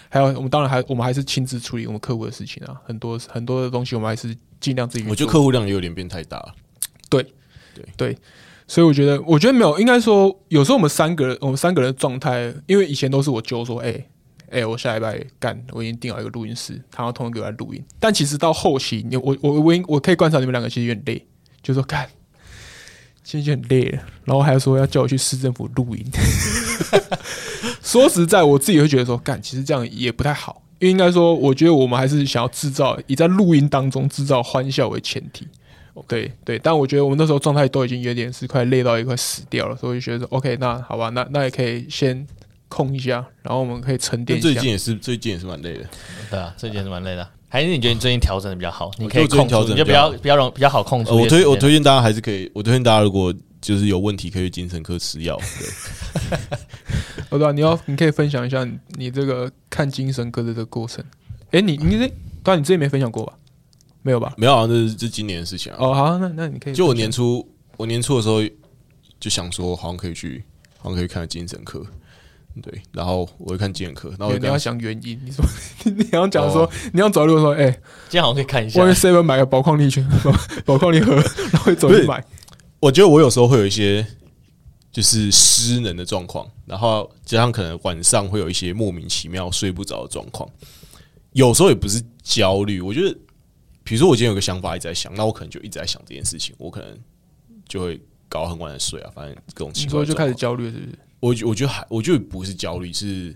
[0.09, 5.05] 还有我们当然还我们还是亲自处理我们客户的事情啊，很多很多的东西我们还是尽量自己。
[5.07, 6.55] 我觉得客户量也有点变太大了。
[7.09, 7.21] 对，
[7.75, 8.17] 对对
[8.65, 13.93] 所以我觉得，我觉得没有，应该说，有时候我们三个人，我们三个人的状态，因为以前都是我揪说，哎、
[14.53, 17.83] 哎、我下礼拜干，我已经订好一个录音室，他要通知给我来录音。
[17.99, 21.25] 但其实到后期，你我我我我可以观察你们两个其实有点累，
[21.61, 22.07] 就说干，
[23.23, 26.05] 其实就很累了，然后还说要叫我去市政府录音。
[27.81, 35.47] 说实在，我自己会觉得说，干，其实这样也不太好，因为应该说，我觉得我们还是想要制造以在录音当中制造欢笑为前提。
[36.07, 42.25] 对对，但我觉得我们那时候状态都已经有点是快累到一块死掉了，所以就觉得说 OK，那好吧，那那也可以先
[42.73, 44.49] 空一下，然后我们可以沉淀一下。
[44.49, 45.85] 最近也是最近也是蛮累的。
[46.31, 47.29] 对啊，最近也是蛮累的。
[47.47, 48.89] 还是你觉得你最近调整的比较好？
[48.97, 51.11] 你可以控制，你就比调整比较较比较容比较好控制。
[51.11, 53.31] 我推我推荐大家还是可以，我推荐大家如果
[53.61, 55.39] 就是有问题可以去精神科吃药。
[55.59, 56.39] 对，
[57.29, 61.05] 哦，对啊，你要你可以分享一下你你这个看精神科的这个过程。
[61.51, 62.07] 诶，你你这
[62.41, 63.33] 当然你之前没分享过吧？
[64.01, 64.33] 没有吧？
[64.35, 65.77] 没有啊，这是这今年的事情啊。
[65.79, 68.41] 哦，好，那那你可以就我年初，我年初的时候
[69.19, 70.43] 就想说，好像可以去，
[70.79, 71.85] 好像可以看精神科。
[72.61, 75.43] 对，然后我会看精神科，然后我你你要就跟他讲原因，你说
[75.91, 77.69] 你要讲说、哦你要走路说，哎、
[78.09, 80.07] 今天好像可以看一下外面 seven 买个宝矿力圈，
[80.65, 81.15] 宝宝矿力盒，
[81.51, 82.23] 然后走不是去买。
[82.79, 84.05] 我觉得我有时候会有一些
[84.91, 90.47] 就是失能的状况，然后加上可能晚上会有一些莫名其妙睡不着的状况。
[91.31, 93.17] 有时候也不是焦虑，我觉得，
[93.83, 96.95] 比如说我今天有个想法一直在想，那我可能就一直在想这件事情，我可能
[97.67, 100.35] 就会搞很晚的睡啊，反正各种奇你说就开始。
[100.35, 100.99] 焦虑是不是？
[101.23, 103.33] 我觉我觉得还我觉得不是焦虑，是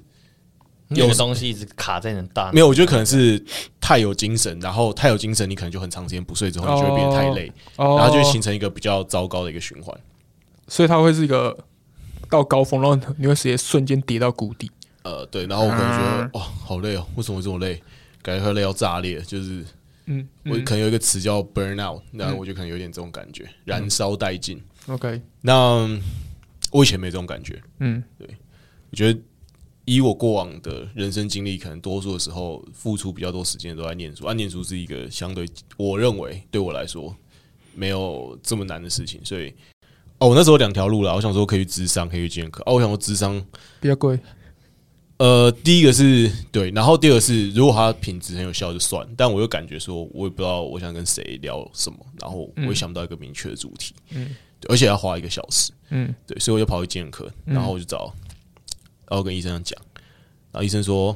[0.89, 2.51] 有个东西一直卡在你的大脑。
[2.51, 3.41] 没有，我觉得可能是
[3.79, 9.97] 太有精神，然后太有精神，你可能就很长时间不睡之后，你就会变得太累，哦，然后就会形成一个比较糟糕的一个循环。
[10.67, 11.57] 所以它会是一个
[12.29, 14.69] 到高峰，然后你会直接瞬间跌到谷底。
[15.03, 17.81] 呃，对，然后我可能觉嗯得哇，好累哦，为什么会这么累？
[18.21, 19.63] 感觉会累到炸裂，就是
[20.07, 24.61] 嗯，嗯我可能有一个词叫 burn out，那我就可能有点这种感觉，燃烧殆尽。
[24.87, 25.87] OK，那
[26.71, 28.27] 我以前没这种感觉，嗯，对。
[28.89, 29.19] 我觉得
[29.83, 37.13] 以我过往的人生经历，可能多数的时候付出比较多时间都在念书，啊，念书是一个相对我认为对我来说
[37.75, 39.53] 没有这么难的事情，所以
[40.19, 43.45] 哦，我那时候有两条路了，我想说可以去智商，可以去健科，哦，我想说智商，
[43.81, 44.17] 比较贵，
[45.17, 54.25] 呃，第一个是对，然后第二个是如果它品质很有效就算，但我又感觉说我也不知道我想跟谁聊什么，然后我也想不到一个明确的主题，嗯。
[54.25, 54.35] 对，
[54.69, 56.13] 而且要花一个小时，嗯。
[56.25, 58.13] 对，所以我就跑去健科，然后我就找，
[59.07, 59.79] 然后跟医生讲，
[60.51, 61.15] 然后医生说，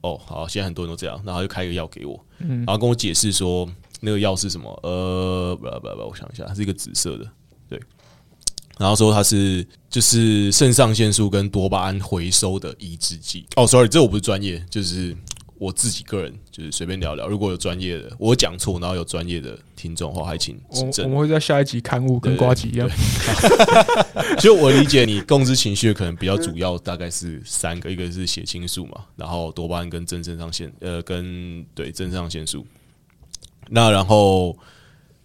[0.00, 2.58] 哦，好，现在很多人都这样，然后就开一个药给我，嗯。
[2.58, 3.68] 然后跟我解释说
[4.00, 7.30] 那个药是什么，呃，不不不，我想一下，它是一个紫色的，
[7.68, 7.80] 对，
[8.78, 13.46] 然后说它是就是肾上腺素跟多巴胺回收的抑制剂。
[13.56, 15.16] 哦，sorry，这我不是专业，就是
[15.58, 17.26] 我自己个人就是随便聊聊。
[17.26, 21.28] 如果有专业的，我讲错，然后有专业的听众的话，还请指正我我们。
[21.28, 22.88] 会在下一集刊物跟瓜吉一样，
[24.38, 32.64] 就我理解，你共知情绪可能比较主要大概是三个，一个是血清素嘛，然后多巴胺跟正肾上腺，呃，跟对正肾上腺素。
[33.70, 34.56] 那然后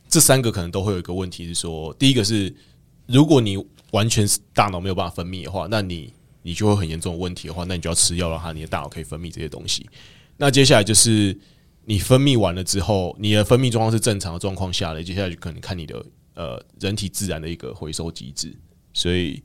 [0.09, 2.53] 这三个可能都会有一个问题是说，第一个是
[3.05, 9.87] 如果你完全是大脑没有办法分泌的话，那你你就会很严重的问题的话，那你就要吃药让它你的大脑可以分泌这些东西。
[10.37, 11.37] 那接下来就是
[11.85, 18.55] 你分泌完了之后，你的分泌状况是正常的状况下的，接下来就可能看你的呃人体自然的一个回收机制。
[18.93, 19.41] 所以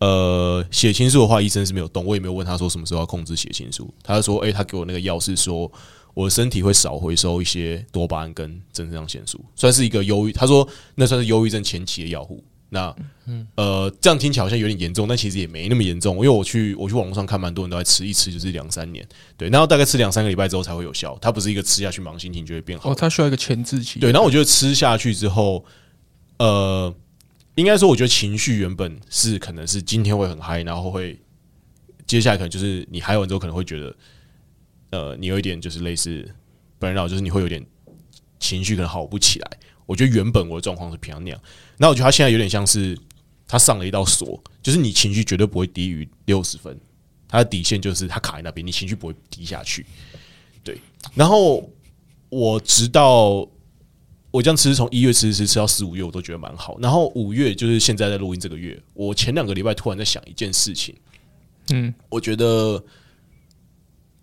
[0.00, 3.92] 呃，血清素的话，医生是没有动，我也没有问他说什么时候要控制血清素。
[4.02, 5.70] 他说，诶、他给我那个药是说
[6.14, 10.32] 我的身体会少回收一些多巴胺跟正肾上腺素，算是一个忧郁。
[10.32, 12.44] 他说那算是忧郁症前期的药物。
[12.70, 12.94] 那
[13.56, 16.16] 呃，这样听起来好像有点严重，但其实也没那么严重。
[16.16, 21.16] 因为我去我去网络上看，蛮多人都在吃，一吃就是两三年，对，然后大概吃两三个礼拜之后才会有效。
[21.20, 25.64] 它不是一个吃下去忙心情就会变好哦，它需要一个前置期，对，然后我觉得吃下去之后，
[26.38, 26.94] 呃，
[27.54, 31.18] 应该说，我觉得情绪原本是可能是今天会很嗨，然后会
[32.06, 33.96] 接下来可能就是你嗨完之后可能会觉得，
[34.90, 36.28] 呃，你有一点就是类似
[36.78, 37.64] 本人就是你会有点
[38.38, 39.50] 情绪可能好不起来。
[39.88, 41.40] 我觉得原本我的状况是偏向那样，
[41.78, 42.96] 那我觉得他现在有点像是
[43.46, 46.78] 他上了一道锁，就是你情绪绝对不会低于六十分，
[47.26, 49.86] 他的底线就是他卡在那边，你情绪不会低下去。
[50.62, 50.78] 对，
[51.14, 51.66] 然后
[52.28, 53.48] 我直到
[54.30, 56.78] 我这样吃，从一月吃吃吃到四五月，我都觉得蛮好。
[56.80, 60.94] 然后五月就是现在在录音这个月，我前两个礼拜突然在想一件事情，
[61.70, 62.84] 嗯，我觉得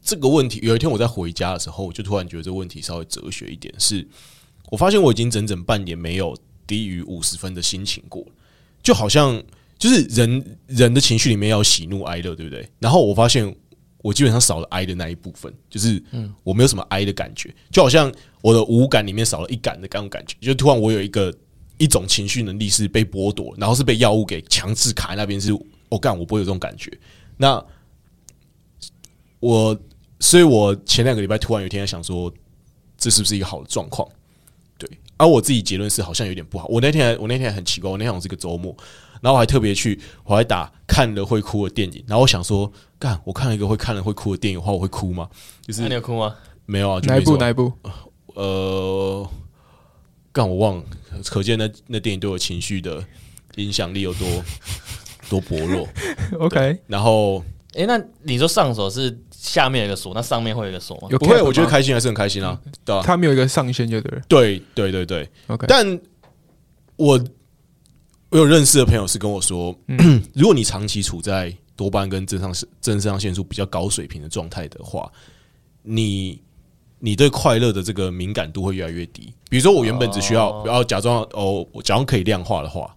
[0.03, 4.07] 这个问题，有一天我在回家的时候，我就突然觉得这个问题稍微哲学一点，是
[4.69, 8.25] 我发现我已经整整半年没有低于五十分的心情过，
[8.81, 9.41] 就好像
[9.77, 12.67] 就是人人的情绪里面要喜怒哀乐，对不对？
[12.79, 13.55] 然后我发现
[13.99, 21.33] 我基本上少了哀的那一部分，就是嗯我没有什么哀的感觉，就好像我的五感里面少了一感的那种感觉，就突然我有一个
[21.77, 25.51] 一种情绪能力是被剥夺，然后是被药物给强制卡在那边，是
[25.89, 26.91] 我干、我不会有这种感觉。
[27.37, 27.63] 那
[29.39, 29.77] 我，
[30.19, 32.33] 所以我前两个礼拜突然有一天想说，
[32.97, 34.07] 这是不是一个好的状况？
[35.17, 36.67] 对，而我自己结论是好像有点不好。
[36.67, 38.75] 我那天还我那天还很奇怪，我那天好像是个周末，
[39.21, 45.29] 然后我还特别去，我还打看了会哭的电影，然后我想说，干，我看了一个会看了会哭的电影的话，我会哭吗？
[45.61, 46.35] 就是那你有哭吗？
[46.65, 47.71] 没有啊，就哪一部哪一部？
[48.33, 49.29] 呃，
[50.31, 50.83] 干我忘了，
[51.25, 53.03] 可见那那电影对我情绪的
[53.55, 54.27] 影响力有多
[55.29, 55.87] 多薄弱。
[56.39, 61.07] OK，然后诶，那你说上手是下面有一个锁，那上面会有一个锁吗？
[61.11, 61.71] 有不会，cap 我觉得吗？
[61.71, 64.23] 开心还是很开心啊，对吧、它没有一个上限，就对了。
[64.27, 65.99] 对对对对，OK，但
[66.95, 67.23] 我
[68.29, 69.77] 我有认识的朋友是跟我说，
[70.33, 75.11] 如果你长期处在多巴胺跟正上正肾上腺素比较高水平的状态的话，
[75.83, 76.41] 你
[76.99, 79.31] 你对快乐的这个敏感度会越来越低。
[79.49, 80.61] 比如说，我原本只需要哦。
[80.63, 82.95] 不要假装哦，我假装可以量化的话，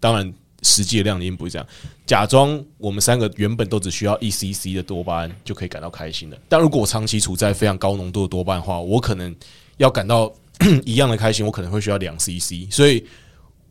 [0.00, 1.66] 当然实际的量一定不是这样。
[2.06, 9.34] 假装我们三个原本都只需要一 cc 的多巴胺就可以感到开心了，但如果我长期处在非常高浓度的多巴胺的话，我可能
[9.76, 10.32] 要感到
[10.84, 13.04] 一样的开心，我可能会需要两 cc，所以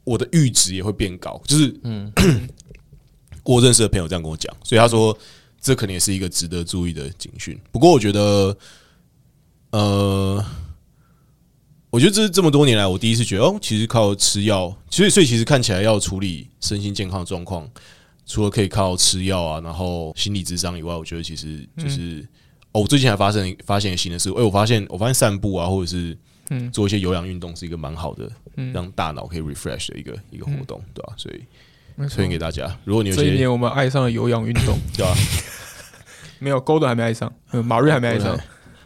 [0.03, 1.41] 我的阈值也会变高。
[1.45, 2.11] 就是嗯，
[3.43, 5.17] 我认识的朋友这样跟我讲，所以他说
[5.61, 7.59] 这可能也是一个值得注意的警讯。
[7.71, 8.57] 不过我觉得，
[9.71, 10.43] 呃，
[11.91, 17.69] 我觉得这是这么多年来我第一次觉得，哦，其实靠吃药，所以所以其实看起来要处理身心健康的状况，
[18.25, 22.27] 除了可以靠吃药啊，然后心理智商以外，我觉得其实就是。
[22.73, 26.17] 哦，我最近还发生发现一个新的事，哎、我发现我发现散步啊，或者是
[26.51, 26.71] 嗯。
[26.71, 28.71] 做一些有氧运动是一个蛮好的，嗯。
[28.71, 31.43] 让大脑可以 refresh 的一个一个活动，对吧、所以
[32.07, 32.73] 推荐给大家。
[32.85, 35.13] 如果你有这一年我们爱上了有氧运动， 对吧、
[36.39, 38.39] 没有 Golden 还没爱上，呃马瑞还没爱上，我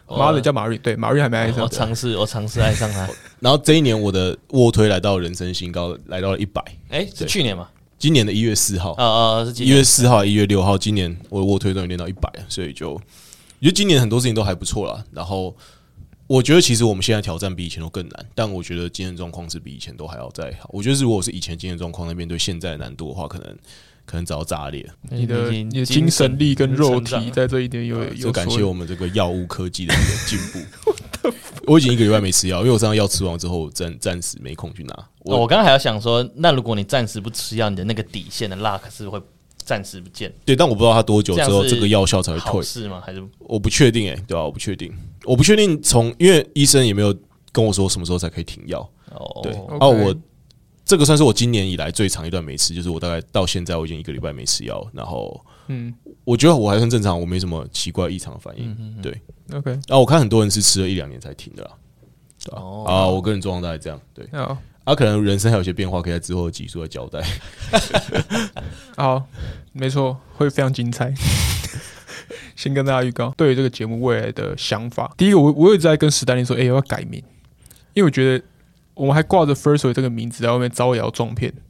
[0.08, 1.68] 马瑞叫马瑞，对，马瑞还没爱上我。
[1.68, 3.08] 尝试，我尝试爱上他。
[3.40, 6.62] 然后这一年我的卧推来到人生新高，来到了一百。
[6.90, 7.68] 哎，是去年吗？
[7.98, 13.00] 今年的一月四号，呃呃，是一月四号、一月六号，今年我的卧推终于练到一百，所以就我
[13.60, 15.02] 觉得今年很多事情都还不错啦。
[15.10, 15.56] 然后
[16.26, 20.68] 我觉得其实我们现在挑战比以前都更难，但我觉得精神状况是比以前都还要再好。
[20.72, 23.56] 我觉得如果是以前精神状况，那面对现在的难度的话，可能
[24.06, 24.88] 可能早要炸裂。
[25.10, 31.30] 你的你的精神力跟肉体在这一点有有就感谢我们这个药物科技的一个进步。
[31.66, 34.94] 我已经一个礼拜没吃药，因为我上次药吃完之后，暂暂时没空去拿。
[34.94, 39.20] 哦我我刚刚还要想说，那如果你暂时不吃药，你的那个底线的 luck 是会
[39.56, 43.02] 暂时不见，对，但我不知道它多久之后这个药效才会退，是吗？
[43.04, 47.12] 还是我不确定诶、对吧、我不确定，我不确定从因为医生也没有
[47.50, 48.88] 跟我说什么时候才可以停药。
[49.10, 49.40] 哦？
[49.42, 50.14] 对哦，我
[50.86, 55.92] 这个算是我今年以来最长一段没吃，就是我大概到现在我已经一个礼拜没吃药，然后嗯
[56.24, 58.96] 我觉得我还算正常，我没什么奇怪异常的反应。
[59.02, 59.20] 对
[59.52, 61.70] ，，OK，然后我看很多人是吃了一两年才停的啦。
[62.52, 64.00] 哦啊，我个人状况大概这样。
[64.14, 67.20] 对，好，啊，可能人生还有些变化，可以在之后的集数来交代。
[68.96, 69.26] 好，
[69.72, 71.12] 没错，会非常精彩。
[72.54, 77.22] 先跟大家预告，对于这个节目未来的想法，第一个我我一直在跟史丹利说，哎、我要改名，
[77.94, 78.44] 因为我觉得
[78.96, 81.52] 我们还挂着 First Way 这个名字在外面招摇撞骗。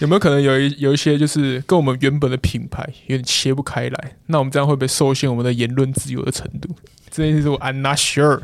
[0.00, 4.16] 有没有可能有一有一些就是跟我们原本的品牌有点切不开来？
[4.26, 6.68] 那我们这样会不会受限我们的言论自由的程度？
[7.10, 8.42] 这件事我 I'm not sure。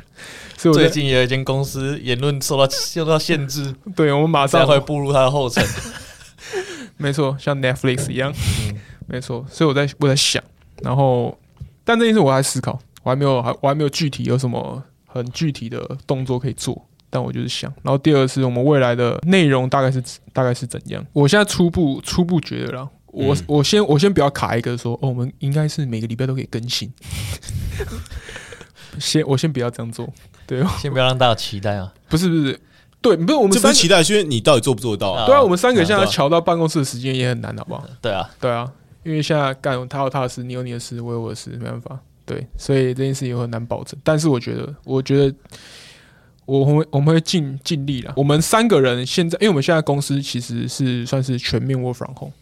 [0.56, 5.66] 所以我最近也有一间公司言论受到受到限制， 对我们马上会步入它的后尘。
[6.96, 8.32] 没错，像 Netflix 一样，
[9.08, 9.44] 没错。
[9.50, 10.42] 所以我在我在想，
[10.82, 11.36] 然后，
[11.82, 16.86] 但这件事我还思考，我还没有还我还没有具体有什么很具体的动作可以做。
[17.12, 20.00] 但我就是想，然后第二是我们未来的内容大概是
[20.32, 21.04] 大概是怎样？
[21.12, 26.88] 我现在初步初步觉得啦，我、嗯我先我先不要卡一个说，哦，我们应该是每个礼拜都可以更新。
[29.00, 30.08] 先我先不要这样做，
[30.46, 31.92] 对，先不要让大家期待啊！
[32.08, 32.60] 不是不是，
[33.00, 35.26] 对，不是我们三，这不是期待，是因为你到底做不做得到啊？
[35.26, 37.84] 对啊，我们三个现在调到办公室的时间也很难，好不好？
[38.00, 38.70] 对啊，对啊，
[39.02, 41.98] 因为现在干他有他的事，你有你的事，我有我的事，没办法。
[42.30, 43.98] 对，所以这件事情很难保证。
[44.04, 45.34] 但是我觉得，我觉得
[46.46, 48.14] 我们会我们会尽尽力了。
[48.16, 52.32] 我们三个人现在，因为我们现在公司其实是算是全面 work from home。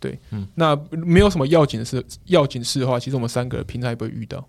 [0.00, 4.42] 对，嗯那没有什么要紧的事，要紧事的话，其实我们三个人平常也不会遇到。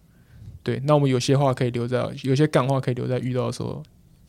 [0.64, 3.84] 对，那我们有些话可以留在，有些干话可以留在遇到的时候，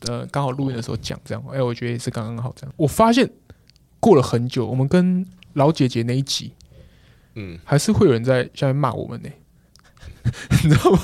[0.08, 1.44] 呃，刚好录音的时候讲，这样。
[1.52, 2.74] 哎、我觉得也是刚刚好这样。
[2.76, 3.30] 我发现
[4.00, 5.24] 过了很久，我们跟
[5.54, 6.52] 老姐姐那一集，
[7.34, 9.28] 嗯，还是会有人在下面骂我们呢、
[10.62, 11.00] 你知道吗？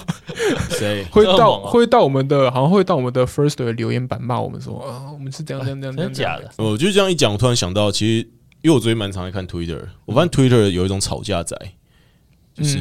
[0.70, 1.04] 谁？
[1.10, 6.36] 会到会到我们的，好像会到我们的 first 的留言板骂我们说啊，我们是这样这样这样，真的假？
[6.38, 6.50] 的？
[6.56, 8.28] 我就这样一讲，我突然想到，其实
[8.62, 11.56] 因为我最近蛮常在看 Twitter，我发现 Twitter 有一种吵架仔，
[12.54, 12.78] 就是、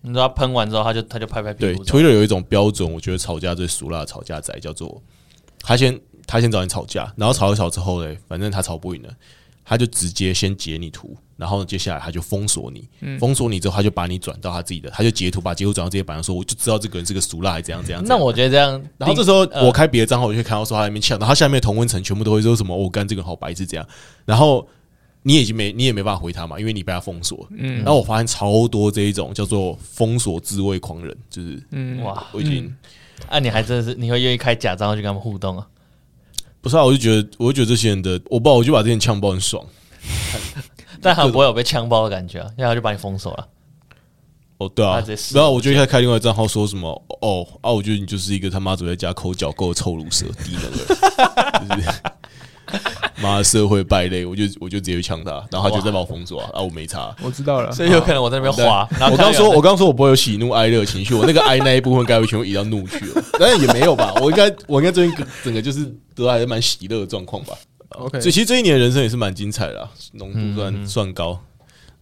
[0.00, 2.00] 你知道喷完之后，他就他就拍拍屁对股对。
[2.02, 5.02] Twitter 有一种标准，我觉得吵架最俗辣的吵架仔叫做
[5.60, 9.10] 他先他先找你吵架，然后吵一吵之后嘞，反正他吵不赢了，
[9.64, 13.18] 他就直接先截你图，然后接下来他就封锁你，嗯。
[13.18, 18.02] 封锁你之后，他就把你转到他自己的，他就截图把截图转到这些板上说，我就知道这个人是个俗辣，还怎样怎样。
[18.04, 19.64] 那我觉得这样，然后这时候呃。
[19.64, 23.86] 我开别的账号，我就看到说他在那边呛，然后他下面的同温层全部都会说什么“我、哦、干这个人好白痴”这样，
[24.24, 24.68] 然后
[25.22, 27.48] 你已经没你也没办法回他嘛，因为你被他封锁。
[27.56, 27.76] 嗯。
[27.78, 32.74] 然后我发现超多这一种叫做封锁自卫狂人，就是嗯，哇，我已经、
[33.28, 35.66] 啊，你还真的是你会愿意开假账号去跟他们互动啊？
[36.62, 39.62] 不是啊，我就觉得我就觉得这些人的我不知道，我就把这些人呛爆很爽。
[41.02, 43.48] 但他们不会有被枪爆的感觉啊，要他就把你封锁了。
[44.58, 45.02] 哦，对啊
[45.34, 46.88] 然后我就一开始开另外一个账号说什么
[47.20, 51.88] 哦啊，我觉得你就是一个他妈只在家抠脚够的臭卤蛇低能儿，就 是
[53.22, 57.14] 妈的社会败类，我就我就直接去呛他，然后他就再把我封锁啊，啊我没查。
[57.22, 57.70] 我知道了。
[57.72, 67.54] 所以有可能我在那边滑，然后我刚说，我刚说我不会有喜怒哀乐情绪，我那个 哀那一部分该会全部移到怒去了，但是也没有吧，我应该我应该最近整个就是得来还蛮喜乐的状况吧。
[67.90, 71.38] OK，所以其实这一年的人生也是蛮精彩的啦，浓度嗯算、嗯算高。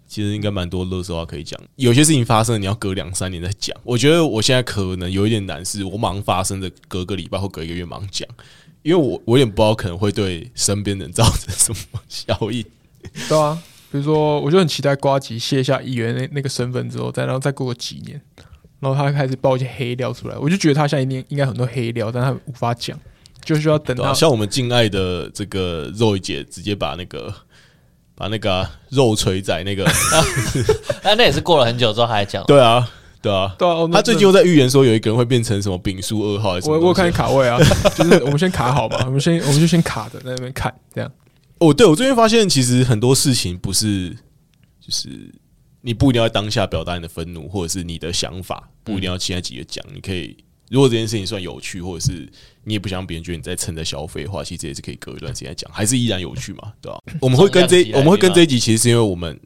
[0.07, 3.77] 其实应该蛮多乐色话可以讲，有些事情发生了，你要隔两三年再讲。
[3.85, 8.29] 我觉得我现在可能有一点难，是我马上发生的，隔个礼拜或隔一个月马上讲，
[8.83, 12.65] 因为我我有点不知道可能会对身边人造成什么效应。
[13.29, 13.59] 对啊，
[13.91, 18.21] 比如说，我就很期待瓜吉卸下议员那那个身份之后，再然后再过个几年，
[18.79, 22.99] 然后他开始爆一些黑料出来，我就觉得他现在一定应该很多黑料，但他无法讲，
[23.45, 27.35] 就需要等到像我们敬爱的这个肉姐，直接把那个
[28.15, 29.85] 把那个啊、肉锤仔那个，
[31.03, 32.89] 啊那也是过了很久之后他还讲，对啊，
[33.23, 37.59] 对啊，对啊，他最近又在预言说有一个人会变成什么丙数二号还是什么我我看卡位啊，
[37.95, 41.13] 就是我们先卡好吧，我们先我们就先卡着在那边看，这样
[41.59, 44.11] 哦，对我最近发现，其实很多事情不是
[44.81, 45.33] 就是
[45.83, 50.37] 你不一定要当下表达你的愤怒，或者是你的想法，不一定要现在急着讲，你可以
[50.71, 52.27] 如果这件事情算有趣，或者是
[52.65, 59.39] 你也不想让别人觉得你在蹭着消费的话，其实这也是可以隔一段时间讲，还是依然有趣嘛，对吧、 我们会跟这我们会跟这一集，其实是因为我们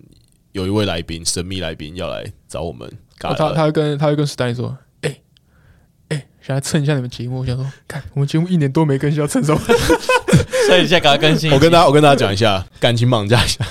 [0.52, 2.88] 有一位来宾，神秘来宾要来找我们
[3.18, 3.52] 他聊。
[3.54, 5.20] 他会跟他会跟史丹利说：“哎、
[6.08, 9.60] 哎、想来蹭一下你们节目。”我想说，看我们节目一年多没更新，要蹭什么？
[10.66, 11.50] 所以你现在赶快更新。
[11.52, 13.64] 我跟大家我跟大家讲一下，感情绑架一下。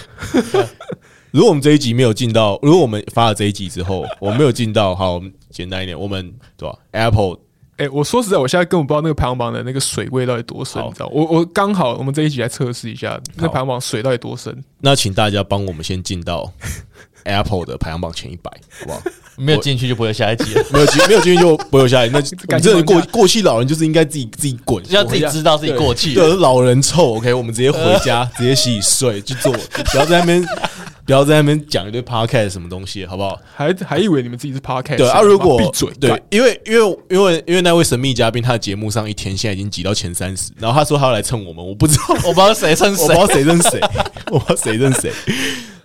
[1.31, 7.39] 如果我们这一集没有进到，如果我们发了这一集之后，我们没有进到，好，我们简单一点，我们对吧？Apple
[7.77, 11.07] 哎、我说实在，我现在根本不知道那个排行榜的那个水位到底多深，你知道？
[11.07, 14.63] 我我刚好我们这一集来测试一下，那排行榜水到底多深？
[14.81, 16.53] 那请大家帮我们先进到
[17.23, 19.01] Apple 的排行榜前一百，好不好？
[19.35, 22.07] 没有进去就不会有下一集了，没有进没有进去就不会有下来。
[22.09, 26.13] 那你感真的过过气老人就是应该自己自己滚，要自己知道自己过气。
[26.13, 27.15] 对，老人臭。
[27.15, 30.45] OK，我们直接回家， 直接洗洗睡去做，不要在那边
[31.03, 33.35] 不要在那边讲一堆 podcast 什么东西，好不好？
[33.55, 34.97] 还还以为你们自己是 podcast？
[34.97, 35.89] 对啊，如果闭嘴！
[35.99, 43.81] 对，因为因为因为因为那位神秘嘉宾，他的节目上一天现在已经挤到前三十，然后他说他要来蹭我们，我不知道，我不知道谁蹭谁我不知，道谁认谁，
[44.29, 45.11] 我不知道谁认谁。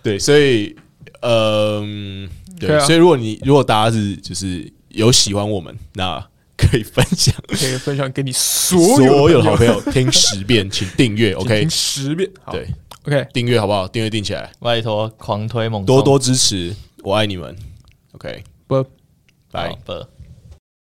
[0.03, 0.83] 对，所以呃，
[1.21, 6.25] 嗯对，所以如果你如果大家是就是有喜欢我们，那
[6.57, 12.29] 可以分享可以分享给你所所有有的好朋友听十遍，请订阅， OK，听十遍。
[12.43, 12.67] 好对
[13.05, 13.87] ，，OK，订阅好不好？
[13.87, 17.55] 订阅订起来，拜托狂推猛多多支持，我爱你们
[18.13, 18.83] ，OK，拜。
[19.85, 20.18] 拜